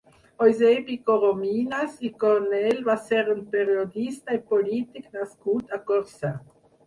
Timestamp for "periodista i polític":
3.53-5.05